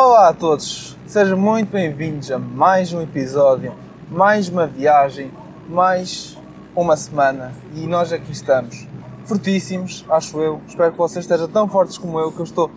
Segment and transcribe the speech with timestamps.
[0.00, 3.74] Olá a todos, sejam muito bem-vindos a mais um episódio,
[4.08, 5.32] mais uma viagem,
[5.68, 6.38] mais
[6.76, 8.86] uma semana e nós aqui estamos,
[9.24, 10.60] fortíssimos, acho eu.
[10.68, 12.70] Espero que vocês estejam tão fortes como eu, que eu estou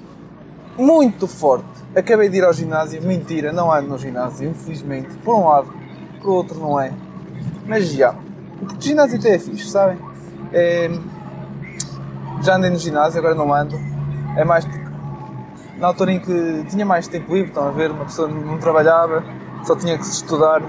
[0.76, 1.68] muito forte.
[1.96, 5.16] Acabei de ir ao ginásio, mentira, não ando no ginásio, infelizmente.
[5.18, 5.72] Por um lado,
[6.24, 6.92] por outro não é.
[7.68, 8.16] Mas já,
[8.64, 10.00] o ginásio até é fixe, sabem?
[10.52, 10.90] É...
[12.42, 13.80] Já andei no ginásio, agora não ando.
[14.36, 14.91] É mais porque
[15.82, 19.24] na altura em que tinha mais tempo livre, estão a ver, uma pessoa não trabalhava,
[19.66, 20.62] só tinha que estudar,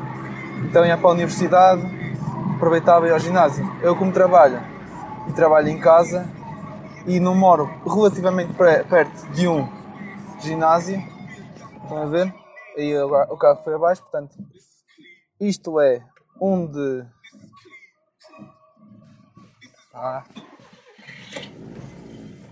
[0.65, 1.83] então ia para a universidade,
[2.57, 3.63] aproveitava e ia ao ginásio.
[3.83, 4.59] Eu como trabalho
[5.29, 6.27] e trabalho em casa
[7.07, 9.69] e não moro relativamente perto de um
[10.41, 10.99] ginásio,
[11.83, 12.35] estão a ver?
[12.79, 14.35] Aí o carro foi abaixo, portanto,
[15.39, 16.03] isto é
[16.41, 17.05] um de.
[19.93, 20.25] Ah.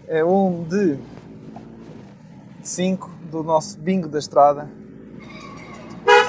[0.06, 0.98] É um de
[2.70, 4.68] 5 do nosso bingo da estrada.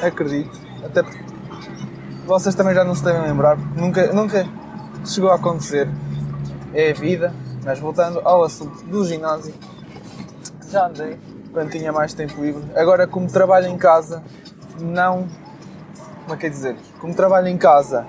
[0.01, 0.59] Acredito.
[0.83, 1.23] Até porque
[2.25, 4.47] vocês também já não se devem lembrar, porque nunca, nunca
[5.05, 5.87] chegou a acontecer.
[6.73, 7.33] É a vida.
[7.63, 9.53] Mas voltando ao assunto do ginásio,
[10.67, 11.19] já andei
[11.53, 12.63] quando tinha mais tempo livre.
[12.75, 14.23] Agora, como trabalho em casa,
[14.79, 15.27] não.
[16.23, 16.75] Como é que é dizer?
[16.99, 18.07] Como trabalho em casa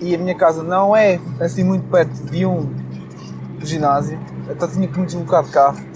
[0.00, 2.68] e a minha casa não é assim muito perto de um
[3.60, 4.18] ginásio,
[4.50, 5.95] então tinha que me deslocar de carro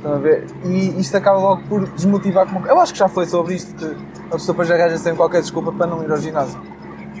[0.00, 0.46] Estão a ver?
[0.64, 2.66] E isto acaba logo por desmotivar como.
[2.66, 3.84] Eu acho que já foi sobre isto que
[4.28, 6.58] a pessoa depois arranja sempre qualquer desculpa para não ir ao ginásio.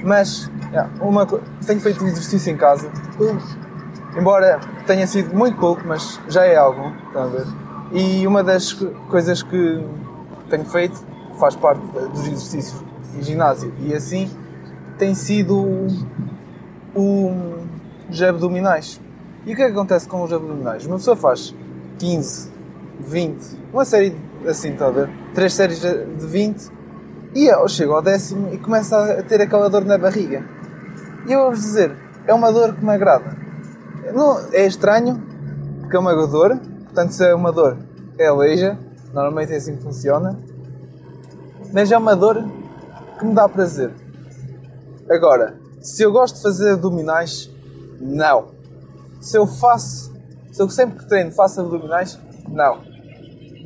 [0.02, 1.26] Mas, yeah, uma,
[1.66, 2.90] tenho feito exercício em casa.
[4.16, 6.90] Embora tenha sido muito pouco, mas já é algo.
[7.08, 7.46] Estão a ver?
[7.92, 8.72] E uma das
[9.10, 9.84] coisas que
[10.48, 11.04] tenho feito
[11.38, 11.82] faz parte
[12.14, 12.82] dos exercícios
[13.14, 13.74] em ginásio.
[13.80, 14.30] E assim
[14.96, 15.86] tem sido
[16.94, 17.62] o,
[18.08, 18.98] os abdominais.
[19.44, 20.86] E o que é que acontece com os abdominais?
[20.86, 21.54] Uma pessoa faz
[21.98, 22.49] 15,
[23.02, 24.16] 20, uma série
[24.46, 25.10] assim, está a ver?
[25.34, 26.70] Três séries de 20
[27.34, 30.44] e eu chego ao décimo e começo a ter aquela dor na barriga.
[31.26, 31.94] E eu vou-vos dizer,
[32.26, 33.36] é uma dor que me agrada.
[34.12, 35.22] Não, é estranho,
[35.80, 37.76] porque é uma dor, portanto, se é uma dor,
[38.18, 38.78] é aleija,
[39.12, 40.38] normalmente é assim que funciona,
[41.72, 42.42] mas é uma dor
[43.18, 43.92] que me dá prazer.
[45.08, 47.50] Agora, se eu gosto de fazer abdominais,
[48.00, 48.48] não.
[49.20, 50.12] Se eu faço,
[50.50, 52.18] se eu sempre que treino faço abdominais,
[52.48, 52.89] não.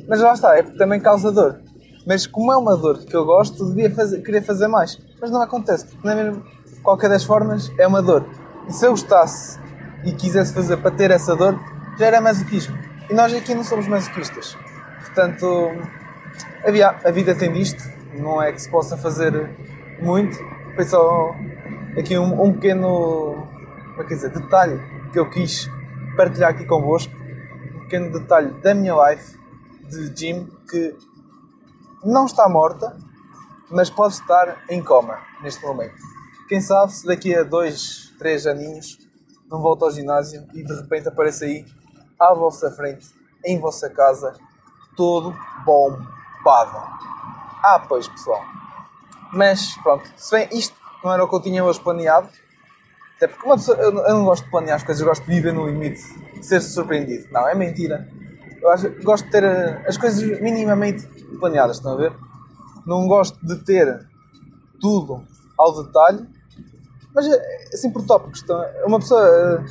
[0.07, 1.59] Mas lá está, é porque também causa dor.
[2.05, 4.99] Mas como é uma dor que eu gosto, devia fazer, querer fazer mais.
[5.19, 6.43] Mas não acontece, porque na mesma,
[6.83, 8.25] qualquer das formas é uma dor.
[8.67, 9.59] E se eu gostasse
[10.03, 11.59] e quisesse fazer para ter essa dor,
[11.97, 12.77] já era masoquismo.
[13.09, 14.55] E nós aqui não somos masoquistas.
[14.99, 15.71] Portanto,
[17.03, 17.83] a vida tem disto,
[18.19, 19.49] não é que se possa fazer
[19.99, 20.37] muito.
[20.75, 21.33] Foi só
[21.97, 23.47] aqui um, um pequeno
[23.95, 24.77] como é dizer, detalhe
[25.13, 25.69] que eu quis
[26.17, 27.13] partilhar aqui convosco.
[27.75, 29.37] Um pequeno detalhe da minha life
[29.89, 30.95] de Jim que
[32.03, 32.95] não está morta,
[33.69, 35.95] mas pode estar em coma neste momento.
[36.47, 38.99] Quem sabe se daqui a dois, três aninhos
[39.49, 41.65] não volta ao ginásio e de repente aparece aí
[42.19, 43.07] à vossa frente,
[43.43, 44.33] em vossa casa,
[44.95, 45.35] todo
[45.65, 46.77] bombado.
[47.63, 48.41] Ah, pois pessoal.
[49.33, 52.29] Mas pronto, se bem isto não era o que eu tinha hoje planeado,
[53.17, 55.67] até porque pessoa, eu não gosto de planear as coisas, eu gosto de viver no
[55.67, 56.01] limite,
[56.43, 57.31] ser surpreendido.
[57.31, 58.07] Não, é mentira
[58.65, 61.05] eu acho, gosto de ter eh, as coisas minimamente
[61.39, 62.13] planeadas, estão a ver?
[62.83, 64.07] Não gosto de ter
[64.81, 65.23] tudo
[65.55, 66.27] ao detalhe,
[67.13, 68.41] mas eh, assim por tópicos.
[68.41, 69.63] Então, uma pessoa eh,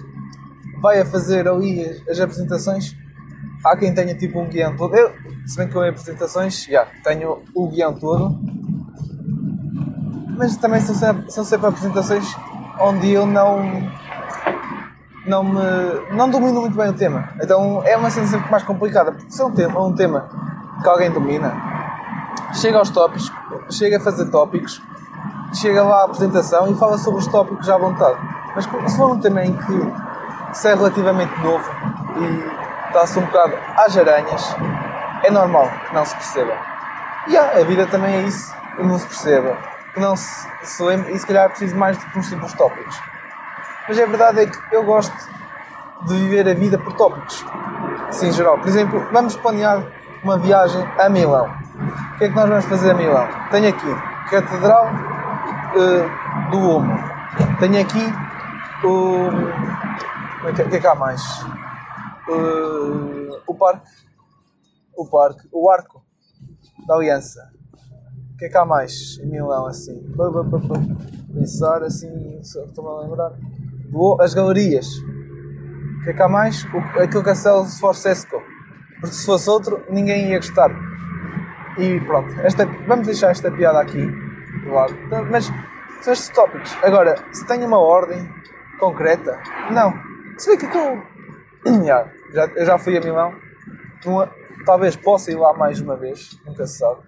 [0.81, 2.95] vai a fazer ali as, apresentações,
[3.65, 4.95] há quem tenha tipo um guião todo.
[4.95, 5.13] Eu,
[5.45, 8.39] se bem que eu em apresentações, já, yeah, tenho o guião todo,
[10.39, 12.25] mas também são sempre, são sempre apresentações
[12.81, 13.61] onde eu não
[15.27, 15.61] não me
[16.11, 17.29] não domino muito bem o tema.
[17.43, 20.29] Então é uma cena sempre mais complicada, porque se é um tema, um tema
[20.83, 21.53] que alguém domina,
[22.55, 23.33] chega aos tópicos,
[23.71, 24.83] chega a fazer tópicos,
[25.55, 28.19] chega lá à apresentação e fala sobre os tópicos à vontade.
[28.55, 29.93] Mas se for um tema em que
[30.53, 31.69] se é relativamente novo
[32.17, 34.57] e está-se um bocado às aranhas,
[35.23, 36.53] é normal que não se perceba.
[37.27, 39.57] E yeah, a vida também é isso, que não se perceba,
[39.95, 42.53] que não se, se lembre, e se calhar é preciso mais do que uns simples
[42.53, 43.01] tópicos.
[43.87, 45.15] Mas a verdade é que eu gosto
[46.07, 47.45] de viver a vida por tópicos,
[48.09, 48.59] assim em geral.
[48.59, 49.85] Por exemplo, vamos planear
[50.23, 51.47] uma viagem a Milão.
[52.15, 53.29] O que é que nós vamos fazer a Milão?
[53.51, 53.87] Tenho aqui
[54.31, 56.99] Catedral uh, do Omo.
[57.61, 58.05] Tenho aqui
[58.85, 59.29] o.
[60.49, 61.23] O que, que é que há mais?
[62.29, 63.91] Uh, o parque.
[64.97, 65.49] O parque.
[65.53, 66.03] O arco
[66.87, 67.53] da Aliança.
[68.33, 70.03] O que é que há mais em Milão assim?
[71.33, 73.33] Pensar assim, estou-me a lembrar
[74.21, 74.87] as galerias.
[76.03, 76.65] Que é que há mais?
[76.65, 78.43] O, aquele castelo de Sforzesco.
[79.01, 80.71] Porque se fosse outro, ninguém ia gostar.
[81.79, 84.07] E pronto, esta, vamos deixar esta piada aqui
[84.65, 84.95] do lado.
[85.31, 85.51] Mas
[86.01, 86.77] são estes tópicos.
[86.83, 88.29] Agora, se tem uma ordem
[88.79, 89.41] concreta,
[89.71, 89.93] não.
[90.39, 91.03] Se vê que aquilo.
[91.85, 93.35] já, já, eu já fui a Milão,
[94.05, 94.31] uma,
[94.65, 97.01] talvez possa ir lá mais uma vez, nunca se sabe.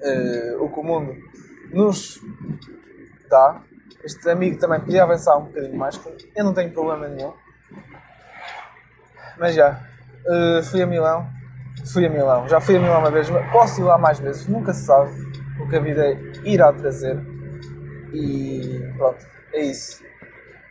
[0.00, 1.14] Uh, o que o mundo
[1.72, 2.20] nos
[3.28, 3.62] dá.
[4.04, 6.00] Este amigo também podia avançar um bocadinho mais,
[6.36, 7.32] eu não tenho problema nenhum.
[9.38, 9.80] Mas já,
[10.26, 11.28] uh, fui a Milão,
[11.92, 14.72] fui a Milão, já fui a Milão uma vez, posso ir lá mais vezes, nunca
[14.72, 15.10] se sabe
[15.60, 17.18] o que a vida irá trazer.
[18.12, 20.02] E pronto, é isso.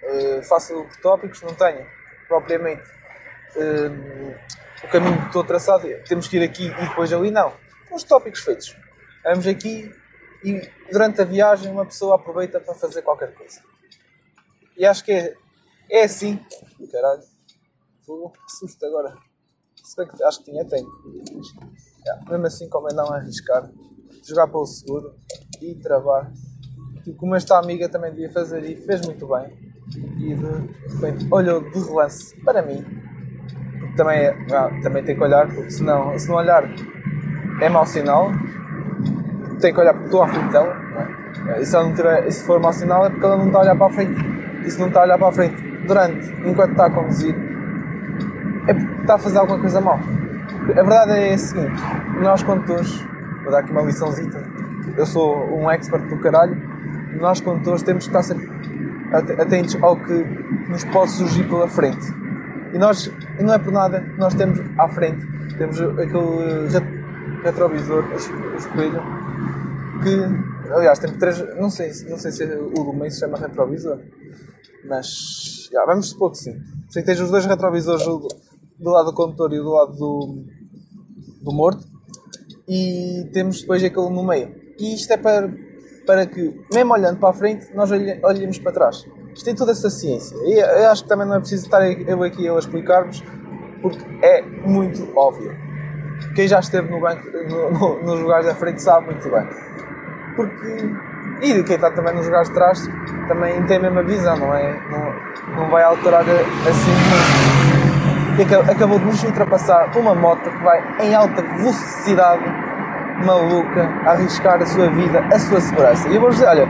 [0.03, 1.85] Uh, faço tópicos, não tenho
[2.27, 2.83] propriamente
[3.55, 4.35] uh,
[4.83, 7.53] o caminho que estou traçado, temos que ir aqui e depois ali, não.
[7.91, 8.75] Os tópicos feitos.
[9.23, 9.93] Vamos aqui
[10.43, 10.61] e
[10.91, 13.61] durante a viagem uma pessoa aproveita para fazer qualquer coisa.
[14.77, 15.35] E acho que é,
[15.89, 16.39] é assim.
[16.91, 17.23] Caralho,
[18.05, 19.15] que susto agora.
[19.75, 20.89] Que acho que tinha tempo.
[22.05, 22.29] Yeah.
[22.29, 23.69] Mesmo assim, como é não arriscar,
[24.27, 25.15] jogar para o seguro
[25.61, 26.31] e travar.
[27.03, 29.47] Tipo, como esta amiga também devia fazer e fez muito bem.
[30.17, 32.85] E de repente olhou de relance para mim.
[33.95, 36.63] Também, é, ah, também tem que olhar, porque senão, se não olhar
[37.61, 38.29] é mau sinal.
[39.59, 40.75] Tem que olhar porque estou à frente dela.
[41.59, 43.61] E se, ela não tiver, se for mau sinal é porque ela não está a
[43.61, 44.25] olhar para a frente.
[44.65, 47.35] E se não está a olhar para a frente durante, enquanto está a conduzir,
[48.67, 49.99] é porque está a fazer alguma coisa mal.
[50.69, 51.81] A verdade é a seguinte:
[52.21, 53.01] nós condutores,
[53.43, 54.43] vou dar aqui uma liçãozita,
[54.95, 56.55] eu sou um expert do caralho,
[57.19, 58.49] nós condutores temos que estar sempre
[59.39, 60.13] atentos ao que
[60.67, 62.13] nos pode surgir pela frente.
[62.73, 65.25] E nós, e não é por nada, nós temos à frente,
[65.57, 66.67] temos aquele
[67.47, 69.01] retrovisor, o espelho,
[70.03, 73.99] que, aliás, temos três, não sei, não sei se o do meio se chama retrovisor,
[74.85, 76.59] mas, já, vamos supor que sim.
[76.89, 80.43] Sei que tens os dois retrovisores do lado do condutor e do lado do,
[81.41, 81.85] do morto,
[82.67, 84.53] e temos depois aquele no meio.
[84.77, 85.53] E isto é para,
[86.05, 89.05] para que, mesmo olhando para a frente, nós olhemos para trás.
[89.33, 90.35] Isto tem toda essa ciência.
[90.43, 93.23] E eu acho que também não é preciso estar eu aqui eu a explicar-vos,
[93.81, 95.66] porque é muito óbvio.
[96.35, 99.47] Quem já esteve no banco, no, no, nos lugares da frente sabe muito bem.
[100.35, 100.89] Porque.
[101.41, 102.89] E quem está também nos lugares de trás
[103.27, 104.79] também tem a mesma visão, não é?
[104.89, 107.47] Não, não vai alterar assim
[108.37, 112.43] e acabou de nos ultrapassar uma moto que vai em alta velocidade,
[113.25, 116.07] maluca, a arriscar a sua vida, a sua segurança.
[116.07, 116.67] E eu vou dizer, olha,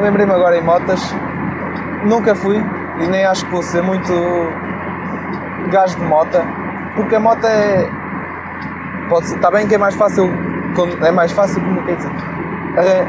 [0.00, 1.00] lembrei-me agora em motas,
[2.04, 2.56] nunca fui
[2.98, 4.12] e nem acho que vou ser muito
[5.70, 6.38] gajo de moto,
[6.96, 7.88] porque a moto é.
[9.08, 10.28] Pode está bem que é mais fácil,
[11.04, 12.10] é mais fácil, como quer dizer,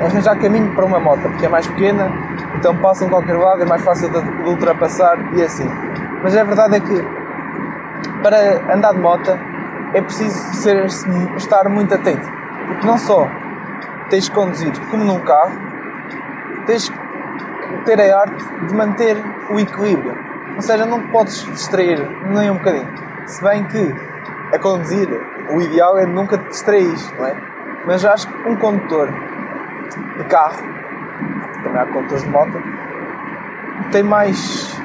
[0.06, 2.12] arranjar caminho para uma moto, porque é mais pequena,
[2.56, 5.70] então passa em qualquer lado, é mais fácil de, de ultrapassar e assim.
[6.24, 7.06] Mas a verdade é que
[8.22, 9.32] para andar de moto
[9.94, 10.86] é preciso ser,
[11.36, 12.28] estar muito atento.
[12.68, 13.28] Porque não só
[14.10, 15.54] tens que conduzir como num carro,
[16.66, 16.98] tens que
[17.86, 19.18] ter a arte de manter
[19.50, 20.16] o equilíbrio.
[20.56, 22.88] Ou seja, não te podes distrair nem um bocadinho.
[23.26, 23.96] Se bem que
[24.54, 25.08] a conduzir,
[25.52, 27.36] o ideal é nunca te distrair, não é?
[27.86, 29.10] Mas acho que um condutor
[30.18, 30.58] de carro,
[31.64, 32.62] também há condutores de moto,
[33.92, 34.78] tem mais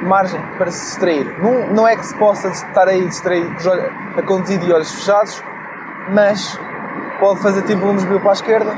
[0.00, 1.34] margem para se distrair.
[1.38, 3.54] Não, não é que se possa estar aí distraído
[4.16, 5.42] a conduzir de olhos fechados,
[6.10, 6.58] mas
[7.20, 8.72] pode fazer tipo um desvio para a esquerda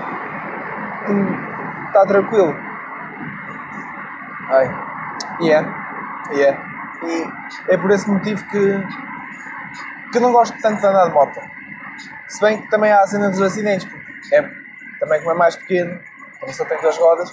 [1.08, 2.54] e está tranquilo.
[4.50, 4.70] Ai.
[5.40, 5.68] Yeah.
[6.32, 6.60] Yeah.
[7.02, 7.26] E
[7.68, 8.82] é por esse motivo que,
[10.14, 11.40] que não gosto tanto de andar de moto.
[12.28, 14.48] Se bem que também há a cena dos acidentes, porque é,
[15.00, 16.00] também como é mais pequeno,
[16.38, 17.32] como só tem duas rodas,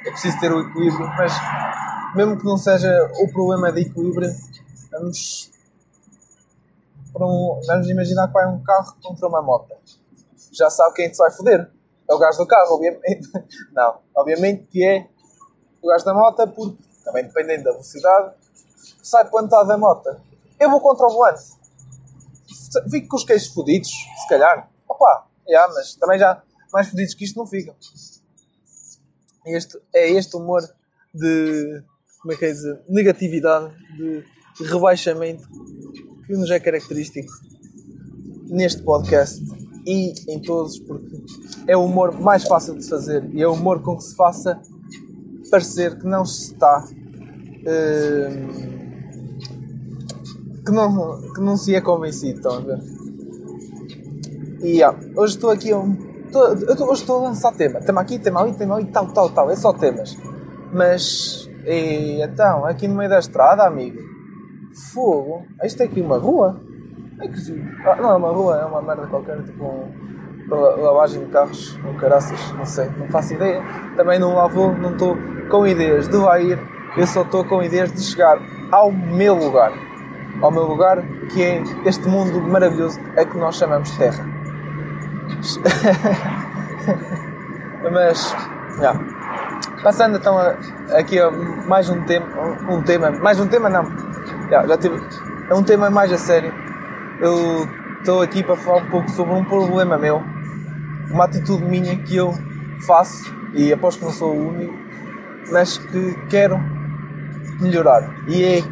[0.00, 1.30] é preciso ter o equilíbrio, mas
[2.14, 2.88] mesmo que não seja
[3.20, 4.30] o problema de equilíbrio,
[4.90, 5.50] vamos,
[7.16, 9.74] um, vamos imaginar que vai um carro contra uma moto.
[10.52, 11.70] Já sabe quem se vai foder.
[12.08, 13.30] É o gajo do carro, obviamente.
[13.72, 15.06] Não, obviamente que é
[15.82, 18.32] o gajo da moto, porque também dependendo da velocidade,
[19.02, 20.16] sai plantado da moto.
[20.58, 21.61] Eu vou contra o volante.
[22.90, 24.70] Fico com os queixos fodidos, se calhar.
[24.88, 27.74] Opa, yeah, mas também já mais fodidos que isto não ficam.
[29.46, 30.62] Este, é este humor
[31.12, 31.82] de
[32.20, 34.24] como é que é dizer, negatividade, de,
[34.56, 35.48] de rebaixamento
[36.24, 37.32] que nos é característico
[38.46, 39.42] neste podcast
[39.84, 41.20] e em todos, porque
[41.66, 44.60] é o humor mais fácil de fazer e é o humor com que se faça
[45.50, 46.84] parecer que não se está.
[47.62, 48.81] Uh,
[50.64, 52.78] que, não, que não se é convencido, estão a ver?
[54.62, 55.74] E yeah, hoje estou aqui.
[55.74, 57.80] Um, estou, eu hoje estou a lançar tema.
[57.80, 59.50] Tema aqui, tema ali, tema ali, tal, tal, tal.
[59.50, 60.16] É só temas.
[60.72, 63.98] Mas e então, aqui no meio da estrada, amigo,
[64.92, 66.60] fogo, isto é aqui uma rua.
[67.20, 67.34] É que.
[67.84, 69.92] Ah, não, é uma rua, é uma merda qualquer, tipo um,
[70.48, 73.62] la- lavagem de carros ou caraças, não sei, não faço ideia.
[73.96, 75.16] Também não lá vou, não estou
[75.50, 76.58] com ideias de lá ir,
[76.96, 78.38] eu só estou com ideias de chegar
[78.70, 79.72] ao meu lugar.
[80.42, 84.26] Ao meu lugar, que é este mundo maravilhoso a que nós chamamos Terra.
[87.92, 88.34] Mas,
[88.80, 88.94] já.
[89.82, 90.36] Passando então
[90.90, 92.26] aqui a mais um tema,
[92.68, 93.84] um tema, mais um tema não,
[94.50, 95.00] já, já tive,
[95.48, 96.52] é um tema mais a sério.
[97.20, 97.68] Eu
[97.98, 100.22] estou aqui para falar um pouco sobre um problema meu,
[101.10, 102.32] uma atitude minha que eu
[102.86, 104.74] faço, e aposto que não sou o único,
[105.50, 106.60] mas que quero
[107.60, 108.08] melhorar.
[108.26, 108.62] E é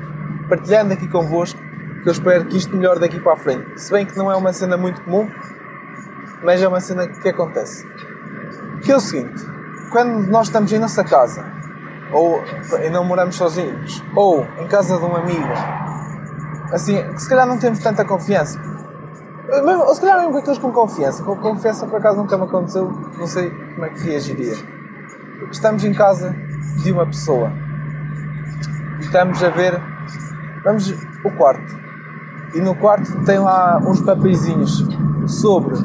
[0.51, 1.59] partilhando aqui convosco
[2.03, 3.81] que eu espero que isto melhore daqui para a frente.
[3.81, 5.31] Se bem que não é uma cena muito comum,
[6.43, 7.87] mas é uma cena que acontece.
[8.83, 9.47] Que é o seguinte,
[9.93, 11.45] quando nós estamos em nossa casa,
[12.13, 12.43] ou
[12.85, 15.53] e não moramos sozinhos, ou em casa de um amigo,
[16.73, 18.59] assim, que se calhar não temos tanta confiança.
[19.87, 21.23] Ou se calhar mesmo com aqueles com confiança.
[21.23, 24.55] Com confiança por acaso nunca me aconteceu, não sei como é que reagiria.
[25.51, 26.35] Estamos em casa
[26.83, 27.53] de uma pessoa.
[29.01, 30.00] E estamos a ver.
[30.65, 30.91] Vamos
[31.25, 31.79] o quarto.
[32.55, 34.87] E no quarto tem lá uns papeizinhos
[35.27, 35.77] sobre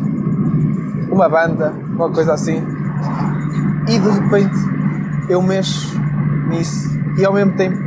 [1.12, 2.64] uma banda, uma coisa assim.
[3.88, 4.56] E de repente
[5.30, 6.00] eu mexo
[6.50, 7.78] nisso e ao mesmo tempo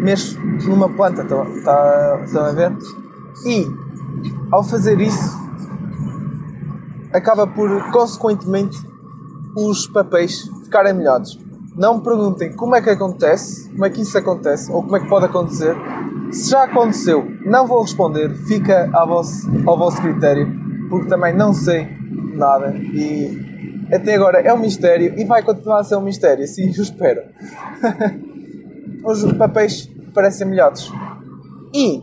[0.00, 2.76] mexo numa planta, estão tá, estão a ver?
[3.44, 3.66] E
[4.50, 5.36] ao fazer isso
[7.12, 8.78] acaba por consequentemente
[9.56, 11.38] os papéis ficarem molhados.
[11.78, 15.00] Não me perguntem como é que acontece, como é que isso acontece ou como é
[15.00, 15.76] que pode acontecer.
[16.32, 20.52] Se já aconteceu, não vou responder, fica ao vosso, ao vosso critério,
[20.90, 21.86] porque também não sei
[22.34, 26.66] nada e até agora é um mistério e vai continuar a ser um mistério, sim,
[26.66, 27.22] eu espero.
[29.06, 30.92] Os papéis parecem molhados.
[31.72, 32.02] E,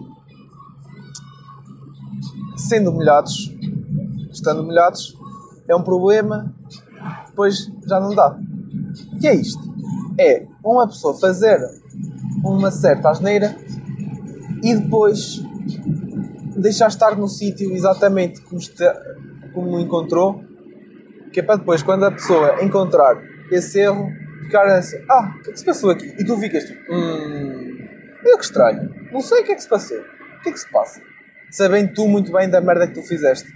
[2.55, 3.53] sendo molhados,
[4.31, 5.17] estando molhados,
[5.67, 6.55] é um problema,
[7.27, 8.39] depois já não dá.
[9.13, 9.61] O que é isto?
[10.19, 11.59] É uma pessoa fazer
[12.43, 13.55] uma certa asneira
[14.63, 15.43] e depois
[16.55, 18.95] deixar estar no sítio exatamente como, está,
[19.53, 20.43] como encontrou,
[21.31, 23.21] que é para depois, quando a pessoa encontrar
[23.51, 24.09] esse erro,
[24.43, 26.15] ficar assim: Ah, o que é que se passou aqui?
[26.17, 27.77] E tu ficas tipo: Hum,
[28.23, 30.59] eu que estranho, não sei o que é que se passou, o que é que
[30.59, 31.01] se passa?
[31.51, 33.53] Sabendo tu muito bem da merda que tu fizeste.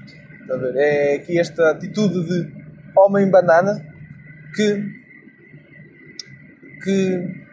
[0.76, 2.52] É aqui esta atitude de
[2.96, 3.86] homem banana
[4.56, 4.99] que
[6.84, 7.46] que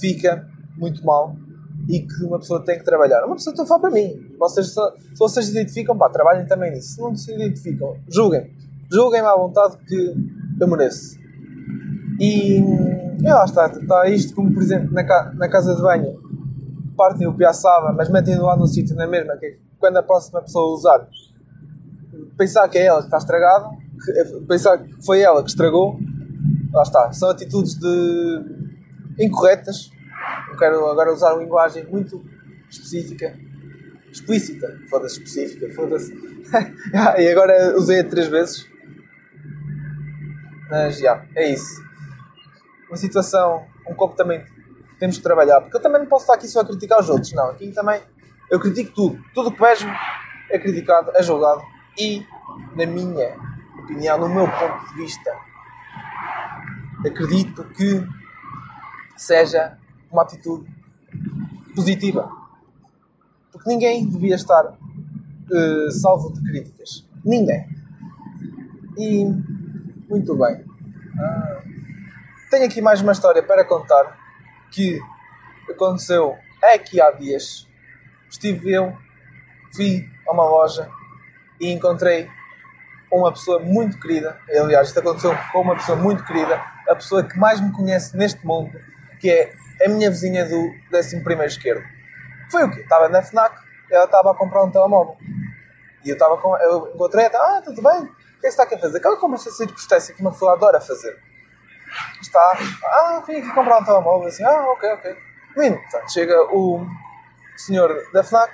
[0.00, 0.46] fica
[0.76, 1.36] muito mal
[1.88, 3.24] e que uma pessoa tem que trabalhar.
[3.24, 4.34] Uma pessoa estou a falar para mim.
[4.38, 4.80] Vocês, se
[5.18, 6.94] vocês se identificam, pá, trabalhem também nisso.
[6.94, 8.50] Se não se identificam, julguem.
[8.90, 10.14] Julguem-me à vontade que
[10.60, 11.18] eu mereço.
[12.20, 13.66] E, e lá está.
[13.66, 15.02] Está isto como, por exemplo, na,
[15.34, 16.20] na casa de banho.
[16.96, 19.36] Partem o piaçaba, mas metem-no lá no sítio na mesma.
[19.36, 21.08] Que é quando a próxima pessoa usar,
[22.36, 23.70] pensar que é ela que está estragada,
[24.04, 25.98] que- pensar que foi ela que estragou,
[26.72, 27.12] lá está.
[27.12, 28.44] São atitudes de
[29.18, 29.90] incorretas.
[30.48, 32.24] Não quero agora usar uma linguagem muito
[32.68, 33.36] específica.
[34.10, 34.78] Explícita.
[34.88, 35.72] Foda-se, específica.
[35.74, 36.12] Foda-se.
[36.94, 38.68] Ah, e agora usei-a três vezes.
[40.68, 41.82] Mas já, é isso.
[42.88, 45.62] Uma situação, um comportamento que temos que trabalhar.
[45.62, 47.32] Porque eu também não posso estar aqui só a criticar os outros.
[47.32, 48.02] Não, aqui também
[48.50, 49.24] eu critico tudo.
[49.32, 49.88] Tudo o que vejo
[50.50, 51.62] é criticado, é julgado.
[51.98, 52.22] E,
[52.76, 53.34] na minha
[53.82, 55.34] opinião, no meu ponto de vista,
[57.04, 58.06] acredito que
[59.16, 59.78] seja
[60.10, 60.68] uma atitude
[61.74, 62.30] positiva.
[63.50, 64.76] Porque ninguém devia estar
[65.52, 67.06] eh, salvo de críticas.
[67.24, 67.68] Ninguém.
[68.96, 69.24] E
[70.08, 70.64] muito bem.
[71.18, 71.62] Ah,
[72.50, 74.18] tenho aqui mais uma história para contar
[74.70, 75.00] que
[75.70, 76.36] aconteceu
[76.74, 77.68] aqui há dias.
[78.30, 78.96] Estive eu,
[79.74, 80.88] fui a uma loja
[81.60, 82.28] e encontrei
[83.18, 84.38] uma pessoa muito querida.
[84.48, 88.44] Aliás, isto aconteceu com uma pessoa muito querida, a pessoa que mais me conhece neste
[88.44, 88.72] mundo,
[89.20, 89.52] que é
[89.84, 91.84] a minha vizinha do 11 esquerdo.
[92.50, 92.80] Foi o quê?
[92.80, 93.54] Estava na FNAC,
[93.90, 95.16] ela estava a comprar um telemóvel.
[96.04, 96.56] E eu estava com.
[96.56, 98.02] Eu encontrei ela, ah, tudo bem?
[98.02, 98.98] O que é que está aqui a fazer?
[98.98, 101.16] Aquela conversa de circunstância que uma pessoa adora fazer.
[102.20, 105.16] Está, ah, vim aqui comprar um telemóvel, assim, ah, ok, ok.
[105.56, 105.78] Lindo,
[106.08, 106.86] chega o
[107.56, 108.52] senhor da FNAC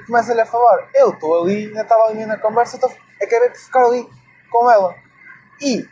[0.00, 0.88] e começa-lhe a falar.
[0.94, 2.90] Eu estou ali, ainda estava ali na conversa, estou,
[3.22, 4.08] acabei por ficar ali
[4.50, 4.94] com ela.
[5.60, 5.86] E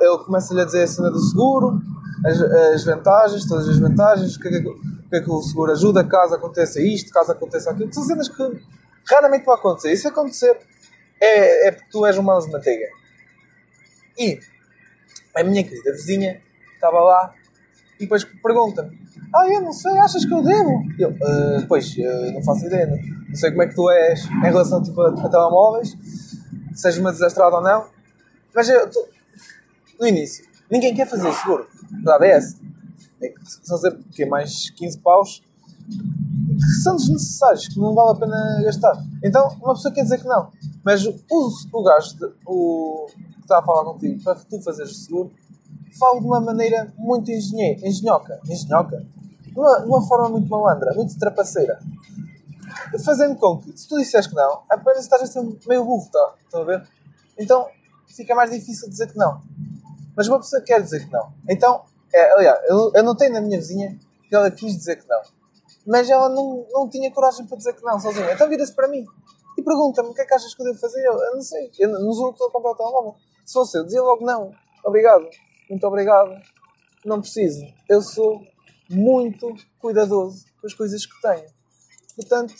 [0.00, 1.80] ele começa-lhe a dizer a cena do seguro,
[2.24, 6.04] as, as vantagens, todas as vantagens, o que, é que, é que o seguro ajuda
[6.04, 8.62] caso aconteça isto, caso aconteça aquilo, são cenas que
[9.10, 9.92] raramente vão acontecer.
[9.92, 10.56] E se acontecer,
[11.20, 12.86] é, é porque tu és um mãos de manteiga.
[14.18, 14.38] E
[15.34, 16.40] a minha querida vizinha
[16.74, 17.34] estava lá
[18.02, 18.98] E depois pergunta-me:
[19.32, 20.82] Ah, eu não sei, achas que eu devo?
[20.98, 22.96] Eu, uh, pois, uh, não faço ideia, não,
[23.28, 25.96] não sei como é que tu és em relação tipo, a, a telemóveis,
[26.74, 27.86] seja uma desastrada ou não,
[28.52, 28.98] mas eu, tu,
[30.00, 31.68] no início, ninguém quer fazer seguro.
[32.04, 32.56] A verdade
[33.22, 35.42] é que são sempre que mais 15 paus
[35.86, 38.94] que são desnecessários, que não vale a pena gastar.
[39.22, 40.50] Então, uma pessoa quer dizer que não.
[40.84, 41.14] Mas o,
[41.72, 45.32] o gajo de, o, que está a falar contigo para tu fazeres o seguro
[45.98, 48.40] fala de uma maneira muito engenhe, engenhoca.
[48.48, 49.04] Engenhoca?
[49.42, 51.78] De uma, de uma forma muito malandra, muito trapaceira.
[53.04, 56.34] Fazendo com que, se tu disseres que não, apenas estás a ser meio burro, tá?
[56.44, 56.88] estão a ver?
[57.38, 57.68] Então,
[58.06, 59.40] fica mais difícil dizer que não.
[60.16, 61.32] Mas uma pessoa quer dizer que não.
[61.48, 61.82] Então,
[62.12, 65.20] é, aliás, eu, eu notei na minha vizinha que ela quis dizer que não.
[65.86, 68.32] Mas ela não, não tinha coragem para dizer que não, sozinha.
[68.32, 69.04] Então vira-se para mim
[69.56, 71.04] e pergunta-me o que é que achas que eu devo fazer.
[71.04, 73.14] Eu, eu não sei, eu não sou eu que estou a comprar o telemóvel.
[73.44, 74.52] Se fosse eu, dizia logo não.
[74.84, 75.28] Obrigado,
[75.68, 76.40] muito obrigado.
[77.04, 77.64] Não preciso.
[77.88, 78.42] Eu sou
[78.88, 81.46] muito cuidadoso com as coisas que tenho.
[82.16, 82.54] Portanto,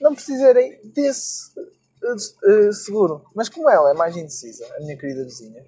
[0.00, 3.24] não precisarei desse uh, seguro.
[3.34, 5.64] Mas como ela é mais indecisa, a minha querida vizinha,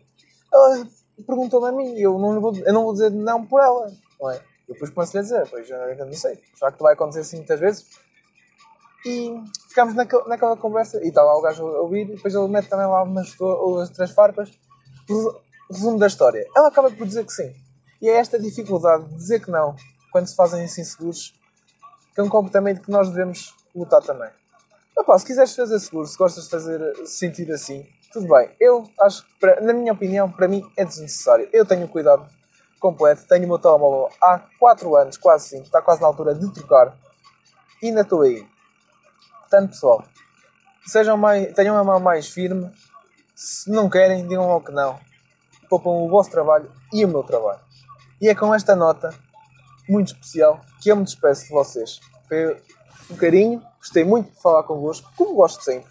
[0.52, 0.86] ela
[1.26, 3.86] perguntou-me a mim e eu não, vou, eu não vou dizer não por ela,
[4.20, 4.36] não é?
[4.68, 7.60] Eu depois começo-lhe a dizer, pois eu não sei, será que vai acontecer assim muitas
[7.60, 7.86] vezes?
[9.04, 9.34] E
[9.68, 12.68] ficámos naquela, naquela conversa, e está lá o gajo a ouvir, e depois ele mete
[12.68, 14.50] também lá umas, umas três farpas.
[15.72, 16.46] Resumo da história.
[16.54, 17.54] Ela acaba por dizer que sim.
[18.00, 19.74] E é esta dificuldade de dizer que não,
[20.10, 21.32] quando se fazem assim seguros,
[22.14, 24.30] que é um comportamento que nós devemos lutar também.
[24.96, 28.54] Opa, se quiseres fazer seguro, se gostas de fazer sentir assim, tudo bem.
[28.60, 31.48] Eu acho que, na minha opinião, para mim é desnecessário.
[31.52, 32.26] Eu tenho cuidado
[32.78, 36.52] completo, tenho o meu telemóvel há 4 anos, quase 5, está quase na altura de
[36.52, 36.94] trocar.
[37.80, 38.46] E ainda estou aí.
[39.40, 40.04] Portanto, pessoal,
[40.84, 42.70] sejam mais, tenham a mão mais firme.
[43.34, 45.00] Se não querem, digam logo que não.
[45.72, 47.60] Poupam o vosso trabalho e o meu trabalho.
[48.20, 49.08] E é com esta nota
[49.88, 51.98] muito especial que eu me despeço de vocês.
[52.28, 52.60] Foi
[53.10, 55.90] um carinho, gostei muito de falar convosco, como gosto sempre.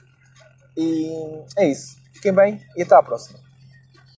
[0.78, 1.12] E
[1.58, 1.98] é isso.
[2.13, 3.39] Fiquem bem e até à próxima.